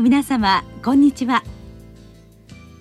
[0.00, 1.42] 皆様こんにちは。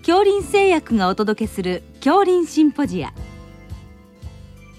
[0.06, 3.14] 恐林製薬がお届けする恐林シンポジア。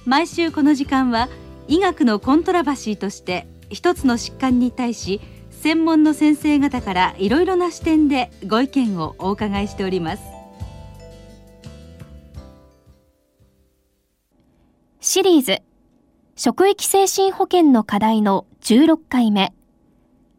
[0.07, 1.29] 毎週この時間は
[1.69, 5.21] 医学のコントラバシーとして一つの疾患に対し
[5.51, 10.23] 専門の先生方からいろいろな視点でご意見をお伺いしております。
[15.01, 15.59] シリーズ。
[16.37, 19.53] 職域精神保健の課題の16回目。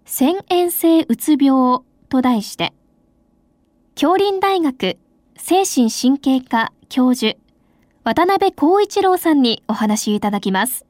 [0.08, 2.74] 遷延性うつ病と題して、
[3.96, 4.98] 京林大学
[5.38, 7.40] 精神神経科教授、
[8.04, 10.86] 渡辺光一郎さんにお話いただきます。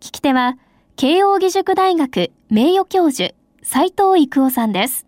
[0.00, 0.56] 聞き手は、
[0.96, 5.04] 慶應義塾大学名誉教授、斉藤育夫さんです。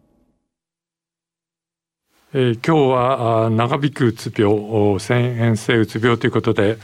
[2.34, 4.52] えー、今日は長引くうつ病、
[4.96, 6.78] 遷延性うつ病ということで、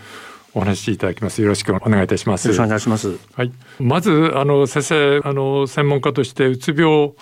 [0.54, 1.40] お話しいただきます。
[1.40, 2.46] よろしくお願いいたします。
[2.46, 3.18] よろしくお願いします。
[3.34, 3.52] はい。
[3.80, 7.12] まずあの先生あの専門家としてうつ病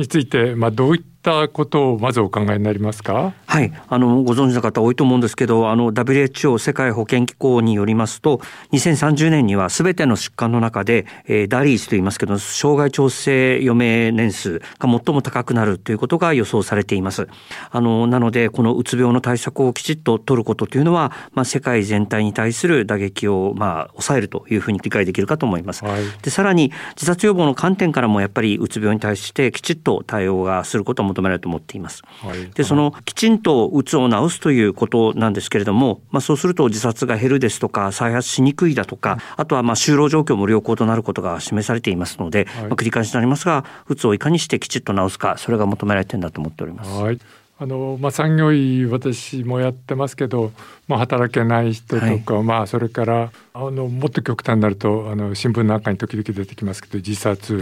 [0.00, 3.34] についてまあどういっったことをまずお考えになりますか？
[3.50, 3.72] はい。
[3.88, 17.26] あのご存知の方多いと思うんですけどあの WHO 世界保健機構によりますと2030年にはすべての疾患の中で、えー、ダリースと言いますけど障害調整余命年数が最も高くなるということが予想されています。
[17.72, 32.02] あのなのでこのうつ病の対策をきちっと取ることというのは、まあ、世界全体に対する打撃をまあ抑えるというふうに理解できるかと思います、はい、でさらに自殺予防の観点からもやっぱりうつ病に対してきちっと対応がすることも求められると思っています。
[32.22, 46.90] はい、でそのきちんとうつを治すということなんですけれども、まあ、そうすると自殺が減るですとか再発しにくいだとか、あとはまあ就労状況も良好となることが示されていますので、はい、まあ、繰り返しになりますがうつをいかにしてきちっと治すかそれが求められてるんだと思っております。
[46.90, 47.18] はい。
[47.62, 50.50] あのまあ、産業医私もやってますけど、
[50.88, 57.58] まあ、働けない人とか、はい、まあ、それからあのもっと極端になるとあの新聞の中に時々出てきますけど自殺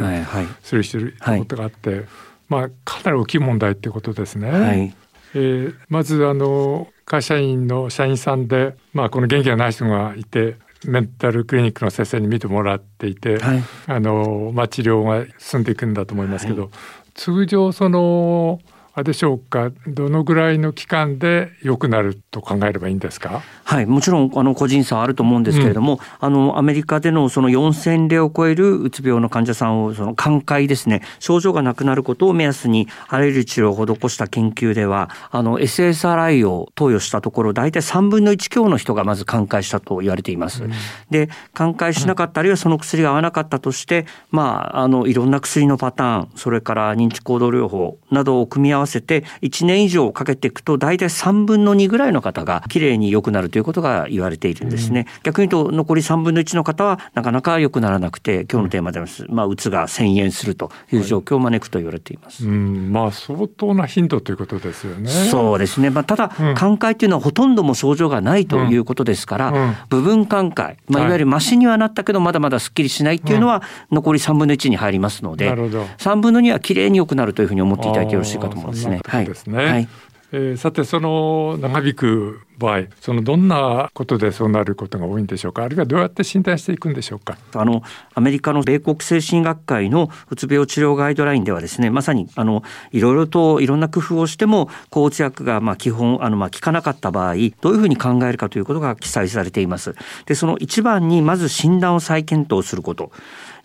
[0.63, 0.99] する人
[1.39, 2.09] ことがあって、はいはい
[2.49, 4.95] まあ、かなり大きい問題ってことですね。
[5.33, 16.71] はい、えー、まずあの会社員の社員さんで、まあ、この元気がない人がいてメンタルクリニックの先生に見てもらっていて、はい、あのまあ、治療が進んでいくんだと思いますけど、はい、
[17.15, 19.71] 通常そのあでしょうか？
[19.87, 23.43] どのぐらいの期間で良くなると考えればいいんですか？
[23.65, 40.65] はいもちろんあの個人差はあると思うんですけれども、うん、あのアメリカでのその4000例を超えるうつ病の患者さんをその寛解ですね症状がなくなることを目安にあらゆる治療を施した研究ではあの SSRI を投与したところ大体3分の1強の人がまず寛解したと言われています。
[40.65, 40.73] うん、
[41.11, 62.93] で寛解しなかった、あるいはその薬が合わなかったとしてまああのいろんな薬のパターンそれから認知行動療法などを組み合わせて1年以上かけていくと大体3分の2ぐらいの方がきれいに良くなるということが言われているんですね、うん、逆に言うと残り3分の1の方はなかなか良くならなくて今日のテーマであります、まあ、うつが遷延するという状況を招くと言われています、はい、うん。
[62.93, 65.11] まあ相当な頻度ということですよね。
[65.11, 71.09] そうですね、まあ、ただ、寛解というのはほとんども症状がないということですから、うん、部分寛解、まあ、い。
[71.09, 78.78] わゆるマシにはなったけどまだまだすっきりしないっていうのは残り3分の1に入りますので、うん、3分の2はきれいに良くなるというふうに思っていただいてよろしいかと思います
[79.27, 79.57] ですね。
[79.57, 79.89] はい
[80.31, 85.63] えー、さてその長引く場合そのどんなことでそうなることが多いんでしょうか？
[85.63, 87.39] あるいはどうやって診断していくんでしょうか？
[87.55, 87.83] あの
[88.15, 92.63] アメリカの米国精神学会のうつ病治療ガイドラインではですねまさにあの
[92.93, 99.95] いろいろといろんな工夫をしても抗うつ薬がまあ基本あのまあ効かなかった場合どういうふうに考えるかということが記載されています。
[100.27, 103.13] でその一番にまず診断を再検討すること。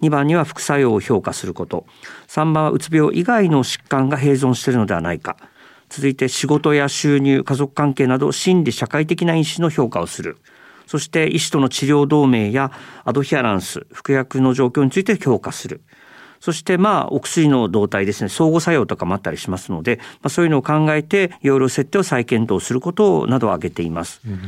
[0.01, 1.85] 2番には副作用を評価すること。
[2.27, 5.37] 3番はうつ病以外の疾患が併存しているのではないか。
[5.93, 10.37] 続いて仕事や収入家族関係など心理社会的な因子の評価をする。
[10.87, 12.71] そして医師との治療同盟や
[13.05, 15.81] アドヒアランス服薬の状況について評価する。
[16.39, 18.29] そしてまあお薬の動態ですね。
[18.29, 24.19] 相互作用とかもあったりしますので、まあ、そういうのを考えて容量設定を再検討することなどを挙げています。
[24.25, 24.39] うん。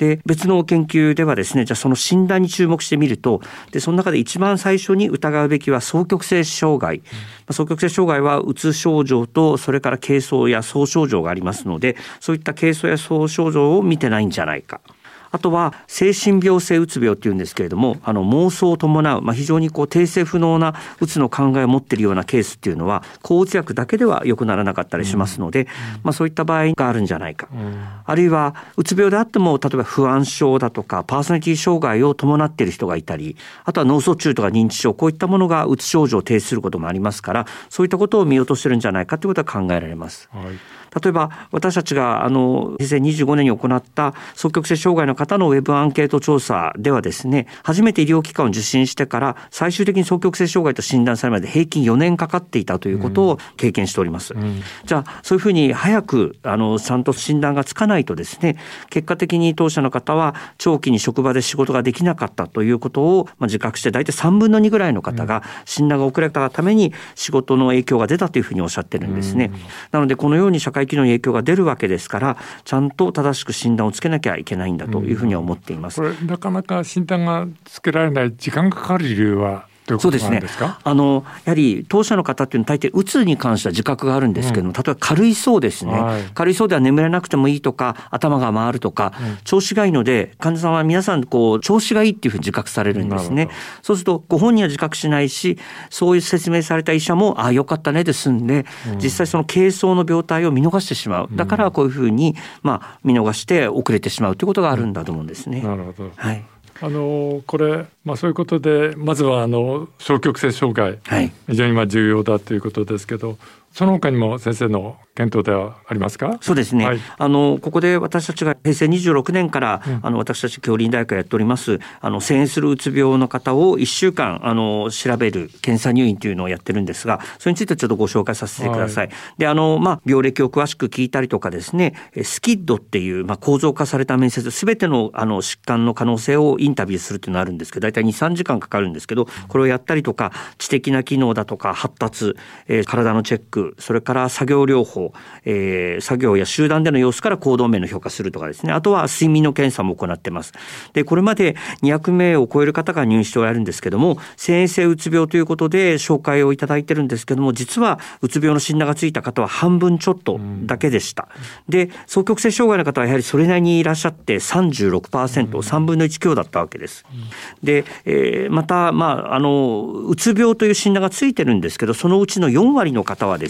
[0.00, 7.02] で別の研究ではですねじゃあその診断に注目してみるとでその中で一番最初に疑うべきは双極性障害、うん、
[7.50, 14.80] 双極性障害はうつ症状とそれから軽装や総症状がありますのでそういった軽装や総症状を見てないんじゃないか。
[15.30, 25.66] あとは精神病性うつ病っていうんですけれどもあの妄想を伴う、まあ、非常にこう訂正不能なうつの考えを持っているようなケースっていうのは抗うつ薬だけでは良くならなかったりしますので、うん、
[26.04, 40.28] まあ、そういった場合があるんじゃないか、うん、あるいはうつ病であっても例えば不安症だとかパーソナリティ障害を伴っている人がいたりあとは脳卒中とか認知症こういったものがうつ症状を提出することもありますからそういったことを見落としてるんじゃないかということは考えられます。
[40.32, 54.34] はい例えば私たちがあの平成25年に行った双極性障害の方のウェブアンケート調査ではですね初めて医療機関を受診してから最終的に双極性障害と診断されるまで平均4年かかっていたということを経験しております。
[54.34, 58.56] うん、じゃあそういうふうに早くあのちゃんと診断がつかないとですね
[58.88, 69.50] 結果的に当社の方は長期に職場で仕事ができなかったということを、まあ、自覚して大体3分の2ぐらいの方が診断が遅れたために仕事の影響が出たというふうにおっしゃってるんですね。
[69.92, 76.00] なのでこのように社会機能に影響が出るわけですからちゃんと正しく診断をつけなきゃいけないんだというふうには思っています。
[76.00, 80.42] これなかなか診断がつけられない時間がかかる理由はそうですね。
[80.84, 93.48] あのやはり当社の方っていうのは大抵うつに関しては自覚があるんですけども、うん、例えば軽いそうですね、はい、軽いそうでは眠れなくてもいいとか頭が回るとか、うん、調子がいいので患者さんは皆さんこう調子がいいっていうふうに自覚されるんですね。
[93.82, 95.58] そうするとご本人は自覚しないし
[95.88, 101.28] そういう説明された医者もああよかったねで済んで、うん、実際その軽装の病態を見逃してしまう。
[101.32, 105.60] だからこういうふうにまあ見逃して遅れてしまうということがあるんだと思うんですね。
[105.62, 106.10] なるほど。
[106.16, 106.44] はい
[106.82, 113.36] あのこれ、まあ、そういうことでまずはあの双極性障害、はい、非常にまあ重要だということですけど
[113.72, 116.38] その他にも先生の検討ではありますか？
[116.40, 129.06] そうですね、はい、あのここで私たちが平成26年から、うん、あの私たち京林大学やっておりますあの遷延するうつ病の方を1週間あの調べる検査入院というのをやってるんですがそれについてちょっとご紹介させてください。
[129.08, 142.34] はい、であの、まあ、病歴を詳しく聞いたりとかですねスキッドっていう、まあ、構造化された面接すべてのあの疾患の可能性をインタビューするっていうのがあるんですけど大体23時間かかるんですけどこれをやったりとか知的な機能だとか発達、
[142.68, 145.12] えー、体のチェックそれから作業療法、
[145.44, 148.72] えー、作業や集団での様子から行動面の評価するとかですね。
[148.72, 150.52] あとは睡眠の検査も行ってます。
[150.92, 161.28] でこれまで200名を超える方が入院しておられるんですけども先生うつ病ということで紹介をいただいてるんですけども実はうつ病の診断がついた方は半分ちょっとだけでした、
[161.68, 167.20] うん、で双極性障害の方はやはりそれなりにいらっしゃって36%、うん、3分の1強だったわけです、うん、
[167.62, 173.49] で、えー、またまああのうつ病という診断がついてるんですけどそのうちの4割の方はです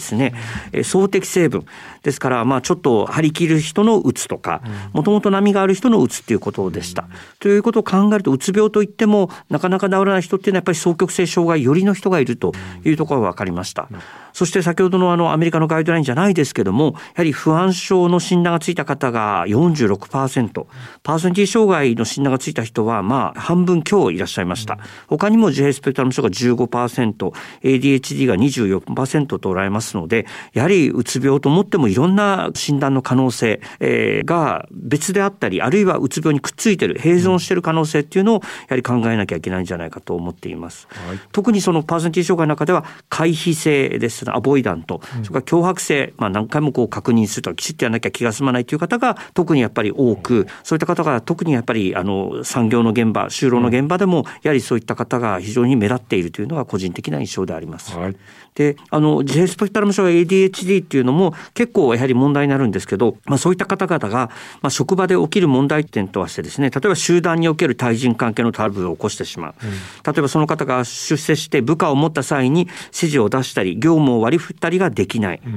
[0.71, 1.65] え総的成分。
[2.03, 4.61] ですからまあちょっと張り切る人のうつとか
[4.91, 7.07] もともと波がある人のうつっていうことでした。
[7.39, 12.53] ということを考えるとうつ病といってもなかなか治らない人っていうのはやっぱり双極性障害よりの人がいると
[12.83, 13.87] いうところが分かりました。
[14.33, 20.65] そして先ほどのあのアメリカのガイドラインじゃないですけどもやはり不安症の診断がついた方が46%
[21.03, 24.79] パーソナリティ障害の診断がついた人はまあ半分強いらっしゃいました。
[25.07, 40.87] 他にも自閉スペクトラム症が 15%ADHD が24%とおられますのでやはりうつ病と思ってもいろんな診断の可能性、えー、が別であったりあるいはうつ病にくっついてる併存してる可能性っていうのをやはり考えなきゃいけないんじゃないかと思っています。
[40.89, 44.21] はい、特にそのパーソナリティ障害の中では回避性です。
[44.31, 57.95] アボイダント、それから脅迫性、まあ、何回もこう確認するときちっとやらなきゃ気が済まないという方が特にやっぱり多くそういった方が特にやっぱりあの産業の現場就労の現場でもやはりそういった方が非常に目立っているというのが個人的な印象であります。
[57.95, 58.15] はい。
[58.55, 64.31] であの自閉スペクトラム症 ADHD っていうのも結構やはり問題になるんですけど、まあ、そういった方々が、
[64.61, 75.51] まあ、職場で起きる問題点としてですね例えば集団における対人関係のトラブルを起こしてしまう、うん、例えばその方が出世して部下を持った際に指示を出したり業務を割り振ったりができない、わ、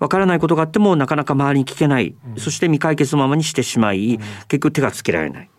[0.00, 4.18] うん、からないことがあってもなかなか周りに聞けない、うん、そして未解決のままにしてしまい、
[4.48, 5.50] 結局手がつけられない。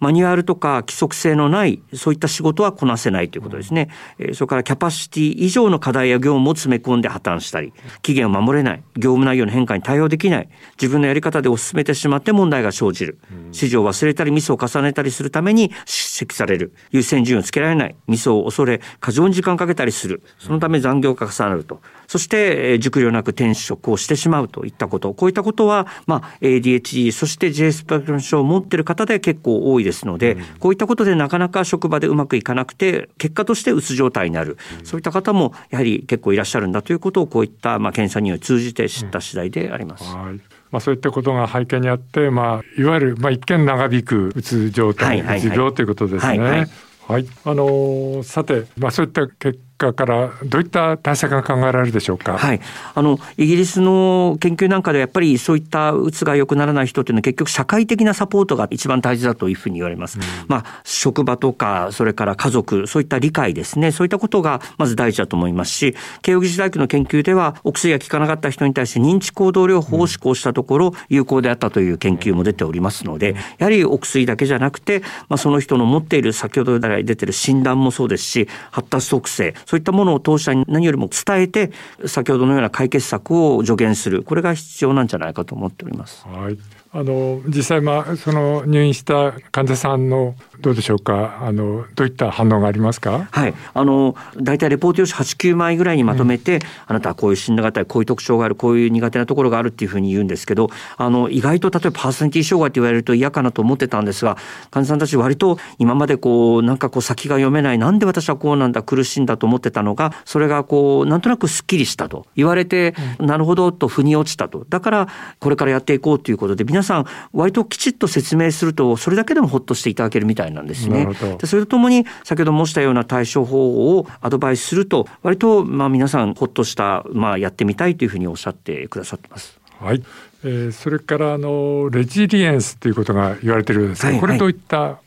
[0.00, 3.88] マニュアルとか規則性のないそういった仕事はこなせないということですね、
[4.18, 10.48] えそれからキャパシティ以上の課題や業務を詰め込んで破綻したり期限を守れない業務内容の変化に対応できない
[10.80, 21.80] 自分のやり方で推し進めてしまって問題が生じる指示を忘れたりミスを重ねたりするために指摘される優先順位をつけられないミスを恐れ過剰に時間をかけたりするそのため残業が重なると。
[22.06, 25.12] そして熟慮なく転職をしてしまうといったこと。
[25.12, 40.04] こういったことは、まあ、ADHD そして J スパクトル症を持っている方で結構多いですので、うん、こういったことでなかなか職場でうまくいかなくて結果としてうつ状態になる、うん、そういった方もやはり結構いらっしゃるんだということをこういったまあ検査にを通じて知った次第であります。
[40.04, 40.40] うん、はい。
[40.70, 46.38] まあ、そういったことが背景にあって、まあ、いわゆる、まあ、一見長引くうつ状態、うつ病ということですね。
[46.38, 46.68] はい、はい。
[47.08, 52.36] はい、あのー、さて、まあ、そういった結果からどういった対策が考えられるでしょうか？
[52.36, 52.60] はい、
[52.94, 60.18] あのイギリスの研究なんかでやっぱりそういったうつが良くならない人っていうのは結局社会的なサポートが一番大事だというふうに言われます。
[60.18, 81.72] うん、まあ職場とかそれから家族そういった理解ですねそういったことがまず大事だと思いますし慶應義塾大学の研究ではお薬が効かなかった人に対して認知行動療法を施行したところ有効であったという研究も出ておりますのでやはりお薬だけじゃなくて、まあ、その人の持っている先ほど来出てる診断もそうですし発達特性そういったものを当社に何よりも伝えて
[82.06, 86.26] 先ほどのような解決策を助言するこれが必要なんじゃないかと思っております。
[86.26, 86.56] はい
[86.90, 91.38] あの実際まあその入院した患者さんのどうでしょうか？
[91.42, 93.28] あのどういった反応がありますか？
[93.30, 93.54] はい。
[93.74, 104.36] あの大体レポート用紙8、9枚ぐらいにまとめて、うん、あなたはこういう診断型こういう特徴があるこういう苦手なところがあるっていうふうに言うんですけどあの意外と例えばパーソナリティ障害って言われると嫌かなと思ってたんですが
[104.70, 114.64] 患者さんたち割と今までこうなんかこう先が読めないなんで私はこうなんだ苦しいんだと思ってたのがそれがこうなんとなくすっきりしたと言われて、うん、なるほどと腑に落ちたと。
[114.68, 121.06] だからこれからやっていこうということで皆さん割とときちっと説明するとそれだけでもほっとしていただけるみたいなんですね。
[121.38, 129.58] でそれとともに先ほど申したような対処法をアドバイスすると割とまあ皆さんほっとしたまあやってみたいというふうにおっしゃってくださってます。
[129.80, 130.02] はい、
[130.44, 134.98] えー、それからあのレジリエンスということが言われてるんですが、はいはい、これどういった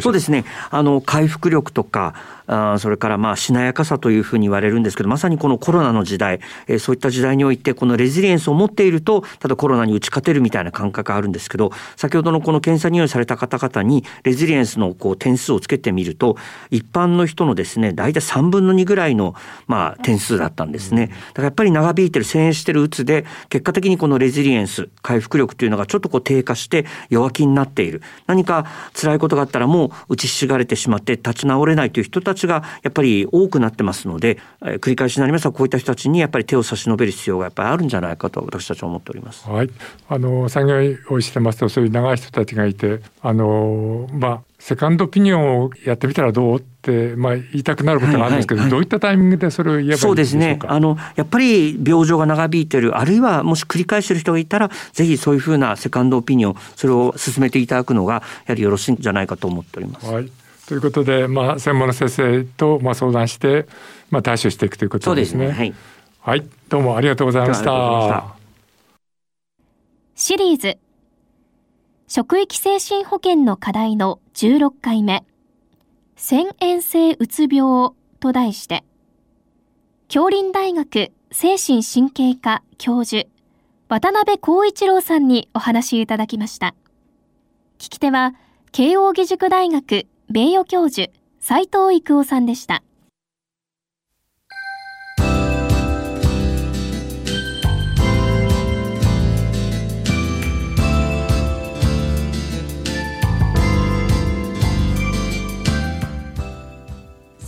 [0.00, 0.44] そうですね。
[0.70, 2.14] あの回復力とか
[2.46, 16.36] あそれからまあしなやかさというふうに言われるんですけどまさにこのコロナの時代、えー、そういった時代においてこのレジリエンスを持っているとただコロナに打ち勝てるみたいな感覚があるんですけど先ほどのこの検査入院された方々にレジリエンスのこう点数をつけてみると
[16.70, 19.34] 一般の人のですね大体3分の2ぐらいの
[19.66, 21.06] まあ点数だったんですね。
[21.06, 28.02] だからやっぱり長引いてる遷移してるうつで結果的にこのレジリエンス回復力というのがちょっとこう低下して弱気になっている。
[28.26, 39.48] 何か辛いことがあったらも打ちひしがれてしまって立ち直れないという人たちがやっぱり多くなってますので、えー、繰り返しになりますがこういった人たちにやっぱり手を差し伸べる必要がやっぱりあるんじゃないかと私たちは思っております。
[39.48, 39.70] はい、
[40.08, 40.74] あの産業
[41.14, 50.58] をしてますとそういう長い人たちがいてあのまあセカンドオピニオンをやってみたらどうって、まあ、言いたくなることがあるんですけど、はいはいはい、どういったタイミングでそれを言えばいいそうですね。
[50.64, 60.06] あのやっぱり病状が長引いてるあるいはもし繰り返してる人がいたらぜひそういうふうなセカンドオピニオンそれを進めていただくのがやはりよろしいんじゃないかと思っております。
[60.06, 60.30] はい。
[60.66, 63.66] ということで、まあ、専門の先生とまあ相談して、
[64.10, 65.48] まあ、対処していくということですね。
[65.48, 65.58] すね。
[65.58, 65.74] はい、
[66.20, 68.24] はい、どうもありがとうございました。
[70.14, 70.78] シリーズ
[72.16, 75.24] 職域精神保健の課題の16回目。
[76.16, 77.90] 遷延性うつ病
[78.20, 78.84] と題して。
[80.06, 83.28] 京林大学精神神経科教授
[83.88, 86.76] 渡辺光一郎さんにお話いただきました。
[87.80, 88.36] 聞き手は
[88.70, 92.84] 慶應義塾大学名誉教授斉藤育夫さんでした。